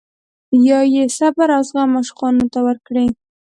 [0.67, 3.07] یا یې صبر او زغم عاشقانو ته ورکړی.